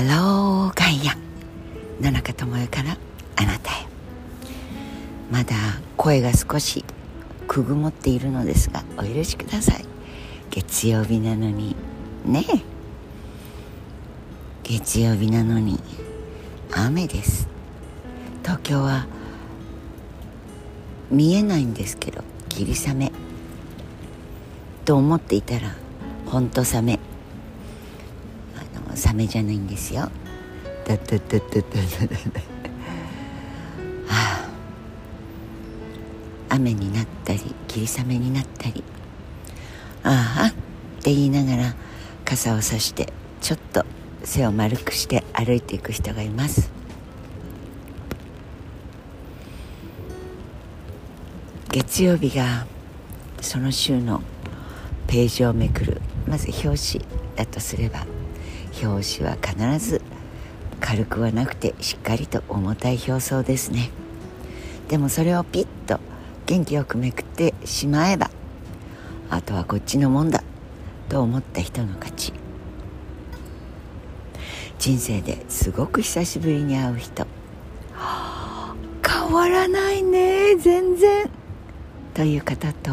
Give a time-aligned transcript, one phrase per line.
[0.00, 1.14] ハローガイア
[2.02, 2.96] 野中智代から
[3.36, 3.86] あなたへ。
[5.30, 5.54] まだ
[5.98, 6.86] 声が少し
[7.46, 9.84] くぐもっているのですがお許しください。
[10.48, 11.76] 月曜日なのに
[12.24, 12.46] ね。
[12.50, 12.60] え
[14.62, 15.78] 月曜日なのに
[16.72, 17.46] 雨です。
[18.42, 19.06] 東京は
[21.10, 23.12] 見えないんですけど霧雨。
[24.86, 25.76] と思っていたら
[26.24, 26.98] ほんと雨。
[29.00, 30.10] サメじゃないんですよ。
[30.86, 31.40] だだだだだだ
[34.06, 34.50] はあ。
[36.50, 38.84] 雨になったり霧雨になったり。
[40.02, 40.52] ああ
[41.00, 41.74] って言いながら
[42.26, 43.86] 傘をさしてちょっと
[44.22, 46.70] 背を丸くして歩いていく人がいます。
[51.70, 52.66] 月曜日が
[53.40, 54.20] その週の
[55.06, 57.06] ページをめくるまず表紙
[57.36, 58.04] だとすれば
[58.82, 60.02] 表紙は必ず
[60.80, 63.90] 軽くはなくてしっかりと重たい表層ですね。
[64.88, 66.00] でもそれをピッと
[66.46, 68.30] 元気よくめくってしまえば
[69.28, 70.42] あとはこっちのもんだ
[71.08, 72.32] と思った人の勝ち。
[74.78, 77.26] 人生ですごく久しぶりに会う人。
[79.06, 81.28] 変わらないね全然。
[82.14, 82.90] という方と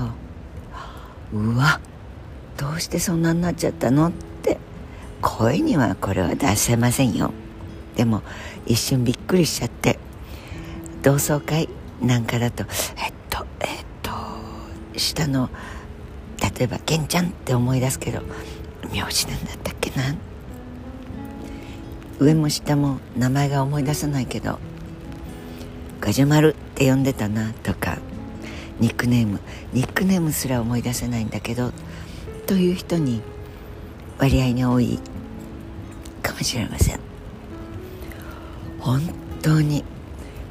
[1.33, 1.79] うわ
[2.57, 4.11] どうしてそんなになっちゃったの？
[5.37, 7.31] 声にはこれは出せませんよ。
[7.95, 8.23] でも
[8.65, 9.99] 一瞬びっくりしちゃって
[11.03, 11.69] 同窓会
[12.01, 12.63] なんかだと
[12.97, 14.11] えっとえっと
[14.97, 15.49] 下の
[16.41, 18.21] 例えば「ケンちゃん」って思い出すけど
[18.91, 20.15] 名字なんだったっけな？
[22.19, 24.57] 上も下も名前が思い出せないけど
[26.01, 27.99] ガジュマルって呼んでたなとか
[28.79, 29.39] ニックネーム
[29.71, 31.73] ニックネームすら思い出せないんだけど
[32.47, 33.21] という人に
[34.17, 34.99] 割合に多い
[36.27, 36.99] かもしれません。
[38.79, 39.01] 本
[39.41, 39.83] 当に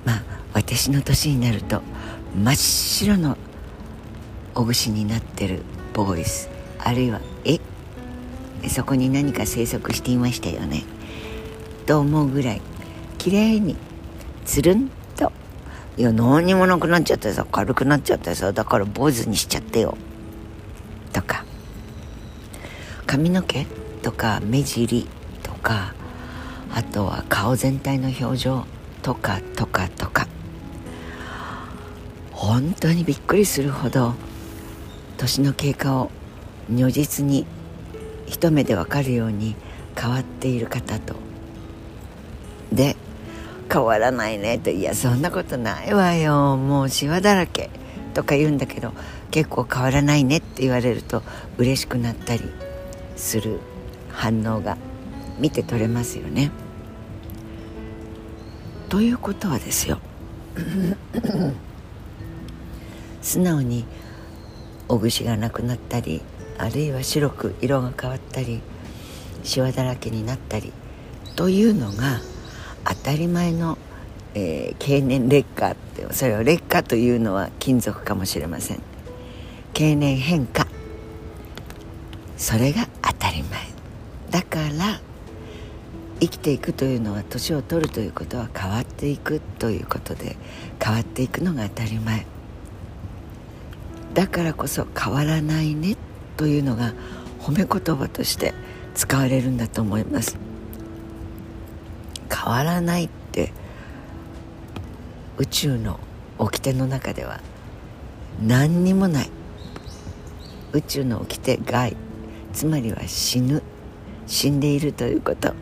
[0.04, 0.22] まあ
[0.54, 1.82] 私の年になると
[2.34, 3.36] 真っ白の
[4.54, 5.62] お串になってる
[5.92, 7.58] ボーイスあるいはえ？
[8.68, 10.84] そこに何か生息していましたよね？
[11.86, 12.62] と思うぐらい
[13.18, 13.76] 綺麗に
[14.44, 15.32] つるんと
[15.96, 19.96] いや何にもなくなっちゃってさ軽くなっちゃってさだから坊主にしちゃってよ。
[21.12, 21.44] とか
[23.06, 23.66] 髪の毛
[24.02, 25.08] とか目尻
[25.66, 25.94] か
[26.72, 28.66] あとは顔全体の表情
[29.02, 30.28] とかとかとか。
[32.30, 34.14] 本当にびっくりするほど
[35.16, 36.10] 年の経過を
[36.68, 37.46] 如実に
[38.26, 39.56] 一目でわかるように
[39.98, 41.16] 変わっている方と。
[42.70, 42.96] で
[43.72, 47.70] 変わらないねといやそんなことないわよもうシワだらけ
[48.14, 48.92] とか言うんだけど
[49.30, 51.22] 結構変わらないねって言われると
[51.58, 52.42] 嬉しくなったり
[53.16, 53.60] する
[54.10, 54.76] 反応が
[55.38, 56.50] 見て取れますよね。
[58.88, 59.98] ということはですよ。
[63.20, 63.84] 素直に
[64.88, 66.22] おぐしがなくなったり
[66.58, 68.60] あるいは白く色が変わったり
[69.42, 70.72] シワだらけになったり
[71.34, 72.20] というのが
[72.84, 73.76] 当たり前の、
[74.34, 78.82] えー、経年劣化ってそれを劣化というのは金属かもしれません。
[79.72, 80.66] 経年変化。
[82.36, 83.60] それが当たり前。
[84.30, 85.00] だから
[86.26, 90.36] 生きていくというのは年を取るということは変わっていくということで
[90.82, 92.26] 変わっていくのが当たり前。
[94.12, 95.96] だからこそ変わらないね
[96.36, 96.94] というのが
[97.38, 98.54] 褒め言葉として
[98.94, 100.36] 使われるんだと思います。
[102.28, 103.52] 変わらないって
[105.38, 106.00] 宇宙の
[106.38, 107.40] 掟の中では
[108.42, 109.30] 何にもない。
[110.72, 111.94] 宇宙の掟外
[112.52, 113.62] つまりは死ぬ
[114.26, 115.54] 死んでいるということ。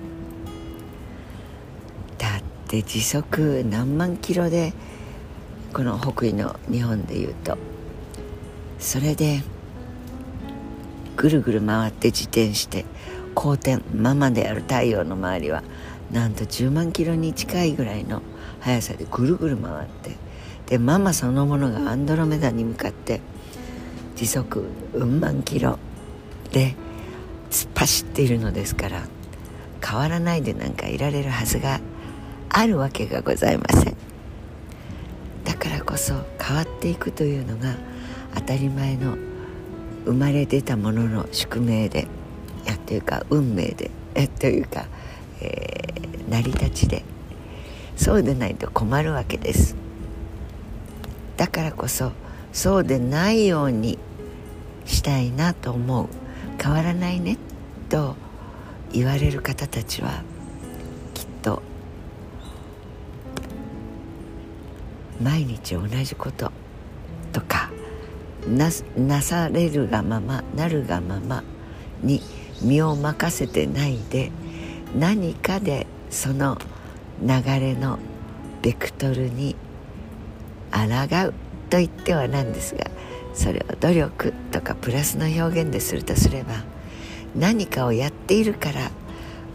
[2.64, 4.72] だって時速何万キロで
[5.72, 7.58] この北緯の日本でいうと。
[8.78, 9.42] それで
[11.16, 12.84] ぐるぐる回って自転して
[13.34, 15.62] 公転ママである太陽の周りは
[16.12, 18.20] なんと10万キロに近いぐらいの
[18.60, 20.16] 速さでぐるぐる回って
[20.66, 23.20] でママそのものがアンドロメダに向かって
[24.16, 25.78] 時速うん万キロ
[26.52, 26.74] で
[27.50, 29.06] 突っ走っているのですから
[29.84, 31.80] 変わらないでなんかいられるはずが
[32.56, 33.96] あるわけがございません。
[35.42, 37.74] だからこそ変わっていくというのが
[38.36, 39.16] 当たり前の
[40.04, 42.06] 生まれ出たものの宿命で
[42.64, 44.86] やというか運命でえというか、
[45.40, 47.02] えー、成り立ちで
[47.96, 49.74] そうでないと困るわけです。
[51.36, 52.12] だからこそ
[52.52, 53.98] そうでないように
[54.84, 56.08] したいなと思う。
[56.62, 57.36] 変わらないね
[57.88, 58.14] と
[58.92, 60.22] 言われる方たちは
[65.24, 66.52] 毎日同じこと
[67.32, 67.70] とか
[68.46, 71.42] ななされるがままなるがまま
[72.02, 72.20] に
[72.60, 74.30] 身を任せてないで
[74.94, 76.58] 何かでその
[77.22, 77.98] 流れの
[78.60, 79.56] ベクトルに
[80.70, 81.34] 抗う
[81.70, 82.84] と言ってはなんですが
[83.32, 86.64] それを努力とかプラスの表現でするとすれば
[87.34, 88.90] 何かをやっているから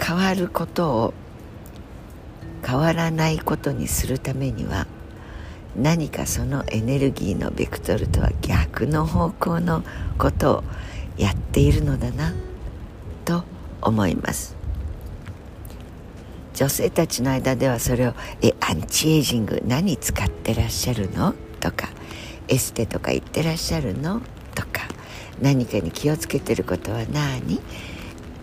[0.01, 1.13] 変わることを
[2.65, 4.87] 変わらないことにするためには
[5.79, 9.83] 何かそのエネルギーのベクトルとは逆の方向の
[10.17, 10.63] ことを
[11.17, 12.33] やっているのだな
[13.23, 13.43] と
[13.81, 14.55] 思います
[16.53, 21.87] 女性たちの間ではそれを「えアンチエイジング何使ってらっしゃるの?」とか
[22.49, 24.21] 「エステとか言ってらっしゃるの?」
[24.55, 24.81] とか
[25.41, 27.61] 「何かに気をつけてることは何?」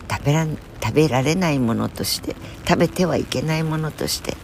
[0.08, 0.46] 食べら
[0.82, 2.34] 食べられないものとして
[2.66, 4.34] 食べてはいけないものとして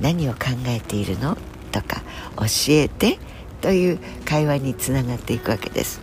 [0.00, 1.38] 何を考えているの？
[1.72, 2.02] とか
[2.36, 3.18] 教えて
[3.60, 6.00] という会話につながっていくわけです。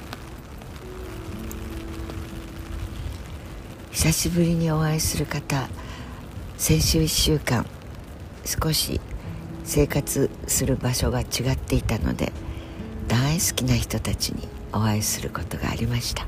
[3.92, 5.68] 久しぶりにお会いする方
[6.58, 7.66] 先週1週間
[8.46, 9.02] 少し
[9.66, 12.32] 生活する場所が違っていたので
[13.10, 16.26] 大好きな人たちにお会いすることがありました。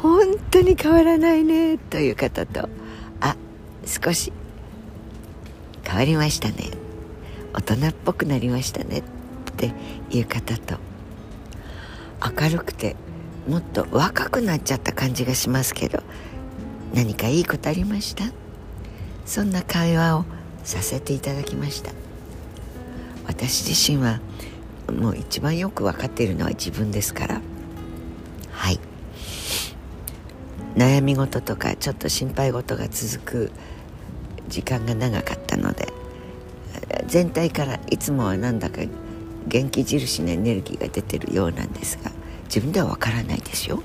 [0.00, 2.68] 本当に変わらないねという方と
[3.20, 3.36] あ
[3.86, 4.32] 少し
[5.82, 6.83] 変わりましたね。
[7.54, 9.02] 大人っぽくなりましたねっ
[9.56, 9.72] て
[10.10, 10.76] いう方と
[12.40, 12.96] 明るくて
[13.48, 16.02] もっと若くなっちゃった感じがしますけど
[16.92, 18.24] 何かいいことありました？
[19.26, 20.24] そんな会話を
[20.62, 21.92] させていただきました。
[23.26, 24.20] 私自身は
[24.92, 27.40] もう一番よく分かっているのは自分ですから。
[28.52, 28.78] はい。
[30.76, 33.52] 悩み事とかちょっと心配事が続く
[34.48, 35.88] 時間が長かったので
[37.06, 38.82] 全体からいつもはなんだか
[39.46, 42.10] 元気印のエネルギーが出てるようなんですが
[42.44, 43.82] 自分では分からないですよ。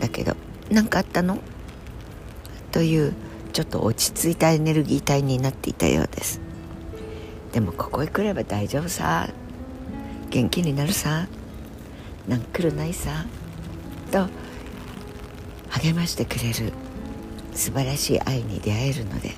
[0.00, 0.34] だけど
[0.70, 1.38] 何かあったの？
[2.72, 3.14] という
[3.52, 6.40] ちょっと落ち着いたエネルギー体になっていたようです。
[7.52, 9.28] でもここへ来れば大丈夫さ。
[10.30, 11.26] 元気になるさ。
[12.28, 13.26] なん来るないさ。
[14.10, 14.28] と
[15.70, 16.72] 励ましてくれる
[17.52, 19.32] 素晴らしい愛に出会えるので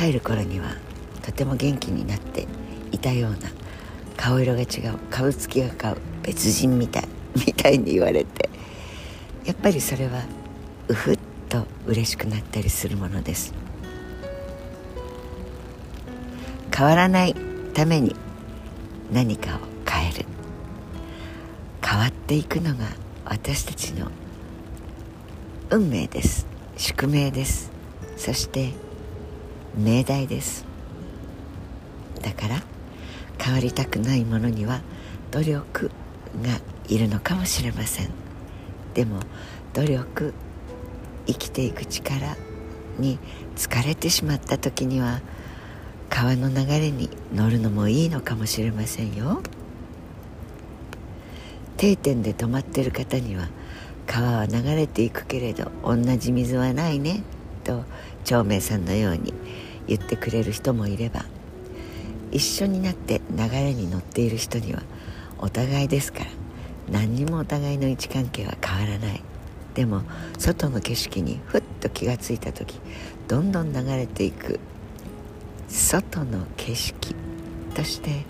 [0.00, 0.76] 帰る頃には
[1.22, 2.46] とても元気になって
[2.90, 3.36] いたような
[4.16, 4.98] 顔色が違う。
[5.10, 7.08] 顔つきが変う別人みたい
[7.46, 8.48] みたいに言われて。
[9.44, 10.22] やっぱりそれは
[10.88, 11.18] うふっ
[11.50, 13.52] と嬉しくなったりするものです。
[16.74, 17.34] 変わらない
[17.74, 18.16] ために
[19.12, 20.24] 何かを変える。
[21.84, 22.86] 変わっていくのが
[23.26, 24.10] 私たちの
[25.68, 26.46] 運命です。
[26.78, 27.70] 宿命です。
[28.16, 28.72] そして
[29.76, 30.64] 命題です。
[32.22, 32.62] だから
[33.38, 34.82] 変わりたくないものには
[35.30, 35.90] 努力
[36.42, 38.10] がいるのかもしれません。
[38.94, 39.20] でも
[39.72, 40.34] 努力
[41.26, 42.36] 生きていく力
[42.98, 43.18] に
[43.56, 45.20] 疲れてしまった時には
[46.08, 49.42] 川の流れに乗るのもいいのかもしれませんよ。
[51.76, 53.48] 定点で止まってる方には
[54.06, 57.22] 川は流れていくけれど同じ水はないね
[57.64, 57.84] と
[58.24, 59.32] 長明さんのように
[59.90, 61.24] 言ってくれる人もいれば
[62.30, 64.82] 一緒になって流れに乗っている人には
[65.38, 66.26] お互いですから
[66.90, 69.22] 何にもお互いの位置関係は変わらない。
[69.74, 70.02] でも
[70.38, 72.80] 外の景色にふっと気がついた時
[73.28, 74.58] どんどん流れていく
[75.68, 77.14] 外の景色
[77.74, 78.24] として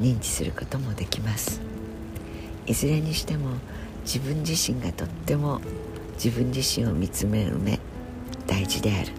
[0.00, 1.60] 認知することもできます。
[2.66, 3.50] いずれにしても
[4.04, 5.60] 自分自身がとっても
[6.14, 7.78] 自分自身を見つめる目
[8.46, 9.12] 大事である。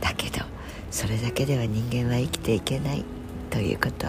[0.00, 0.44] だけど
[0.92, 3.02] それだけでは人間は生きていけない
[3.48, 4.08] ということ。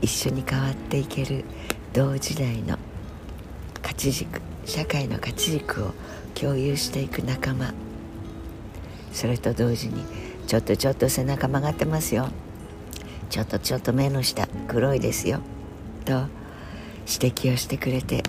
[0.00, 1.44] 一緒に変わっていける
[1.92, 2.78] 同時代の
[3.82, 5.92] 価値軸社会の価値軸を
[6.34, 7.74] 共有していく仲間。
[9.12, 10.04] それと同時に
[10.46, 12.28] ちょっとちょっと背中曲がってますよ。
[13.28, 15.40] ちょっとちょっと目の下黒いですよ。
[16.04, 16.28] と
[17.06, 18.22] 指摘をしてくれて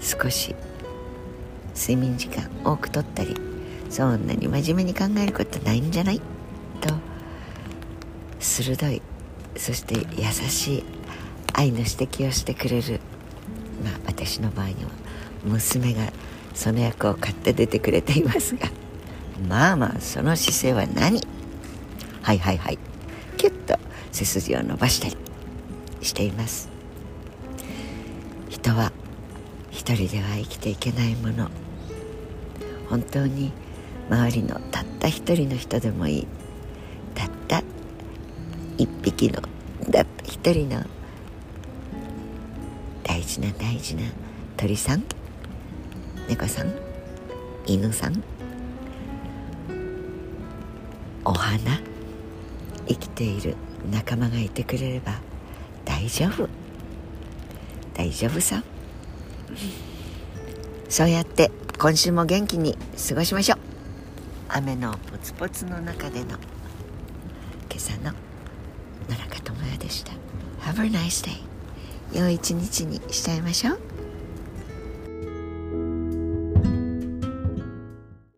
[0.00, 0.54] 少し
[1.74, 3.36] 睡眠時間多くとったり
[3.90, 6.20] そんなに真面目に考えることないんじゃない？
[6.86, 6.94] と
[8.38, 9.02] 鋭い
[9.56, 10.84] そして優しい
[11.52, 13.00] 愛の指摘をしてくれる。
[13.84, 14.90] まあ私の場合には
[15.44, 16.12] 娘が
[16.52, 18.68] その役を買って出てくれていますが。
[19.48, 21.20] まあまあその姿勢は何？
[22.22, 22.78] はいはいはい。
[23.36, 23.78] キュッと
[24.10, 25.16] 背筋を伸ばしたり。
[26.02, 26.68] しています。
[28.50, 28.92] 人は
[29.70, 31.48] 一人では生きていけないもの。
[32.88, 33.52] 本当に
[34.10, 36.26] 周りのたった一人の人でもいい。
[37.14, 37.62] たった
[38.78, 39.40] 一匹の
[39.88, 40.84] だった一人の
[43.02, 44.02] 大事な大事な
[44.56, 45.04] 鳥さん
[46.28, 46.72] 猫さん
[47.66, 48.22] 犬さん
[51.24, 51.80] お花
[52.86, 53.56] 生きている
[53.90, 55.20] 仲間がいてくれれば
[55.84, 56.48] 大丈夫。
[57.94, 58.62] 大丈夫さ。
[60.88, 62.76] そうやって今週も元気に
[63.08, 63.58] 過ごしましょう。
[64.48, 66.36] 雨のポツポツの中での
[67.74, 68.12] 今朝の
[69.10, 70.12] 野中智也でした。
[70.60, 71.42] Have a nice day
[72.16, 73.93] 良い一日にしちゃいましょう。